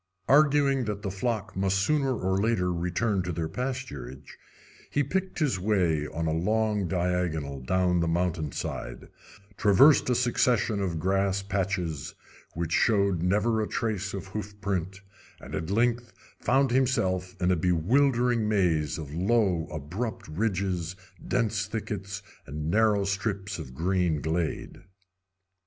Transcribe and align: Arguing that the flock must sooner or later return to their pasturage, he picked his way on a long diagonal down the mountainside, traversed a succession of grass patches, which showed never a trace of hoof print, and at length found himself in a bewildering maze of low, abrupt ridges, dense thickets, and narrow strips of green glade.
Arguing 0.27 0.85
that 0.85 1.03
the 1.03 1.11
flock 1.11 1.55
must 1.55 1.77
sooner 1.77 2.15
or 2.17 2.35
later 2.39 2.73
return 2.73 3.21
to 3.21 3.31
their 3.31 3.47
pasturage, 3.47 4.31
he 4.89 5.03
picked 5.03 5.37
his 5.37 5.59
way 5.59 6.07
on 6.07 6.25
a 6.25 6.31
long 6.33 6.87
diagonal 6.87 7.59
down 7.59 7.99
the 7.99 8.07
mountainside, 8.07 9.09
traversed 9.57 10.09
a 10.09 10.15
succession 10.15 10.81
of 10.81 10.97
grass 10.99 11.43
patches, 11.43 12.15
which 12.55 12.71
showed 12.71 13.21
never 13.21 13.61
a 13.61 13.67
trace 13.67 14.15
of 14.15 14.25
hoof 14.25 14.59
print, 14.59 15.01
and 15.39 15.53
at 15.53 15.69
length 15.69 16.11
found 16.39 16.71
himself 16.71 17.35
in 17.39 17.51
a 17.51 17.55
bewildering 17.55 18.49
maze 18.49 18.97
of 18.97 19.13
low, 19.13 19.67
abrupt 19.69 20.27
ridges, 20.27 20.95
dense 21.27 21.67
thickets, 21.67 22.23
and 22.47 22.71
narrow 22.71 23.03
strips 23.05 23.59
of 23.59 23.75
green 23.75 24.19
glade. 24.19 24.81